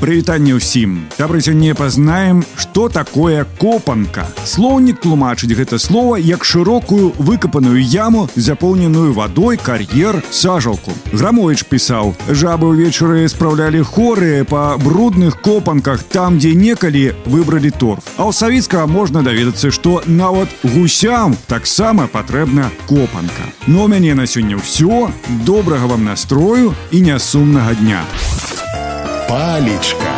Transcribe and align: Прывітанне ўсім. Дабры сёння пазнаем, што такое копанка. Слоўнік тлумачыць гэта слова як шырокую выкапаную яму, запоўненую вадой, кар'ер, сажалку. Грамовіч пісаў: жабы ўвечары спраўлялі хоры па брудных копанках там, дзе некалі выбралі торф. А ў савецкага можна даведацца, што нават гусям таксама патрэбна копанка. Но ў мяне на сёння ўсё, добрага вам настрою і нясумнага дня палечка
Прывітанне 0.00 0.52
ўсім. 0.60 1.08
Дабры 1.16 1.40
сёння 1.40 1.72
пазнаем, 1.74 2.44
што 2.60 2.88
такое 2.92 3.46
копанка. 3.56 4.28
Слоўнік 4.44 5.00
тлумачыць 5.00 5.56
гэта 5.56 5.80
слова 5.80 6.20
як 6.20 6.44
шырокую 6.44 7.16
выкапаную 7.16 7.80
яму, 7.80 8.28
запоўненую 8.36 9.16
вадой, 9.16 9.56
кар'ер, 9.56 10.20
сажалку. 10.30 10.92
Грамовіч 11.16 11.64
пісаў: 11.64 12.12
жабы 12.28 12.76
ўвечары 12.76 13.24
спраўлялі 13.32 13.80
хоры 13.80 14.44
па 14.44 14.76
брудных 14.76 15.40
копанках 15.40 16.04
там, 16.04 16.36
дзе 16.38 16.52
некалі 16.52 17.16
выбралі 17.24 17.72
торф. 17.72 18.04
А 18.20 18.28
ў 18.28 18.36
савецкага 18.36 18.84
можна 18.84 19.24
даведацца, 19.24 19.72
што 19.72 20.04
нават 20.04 20.52
гусям 20.60 21.36
таксама 21.48 22.04
патрэбна 22.04 22.68
копанка. 22.84 23.48
Но 23.66 23.88
ў 23.88 23.96
мяне 23.96 24.12
на 24.12 24.28
сёння 24.28 24.60
ўсё, 24.60 25.08
добрага 25.48 25.88
вам 25.88 26.04
настрою 26.04 26.76
і 26.92 27.00
нясумнага 27.00 27.72
дня 27.80 28.04
палечка 29.31 30.10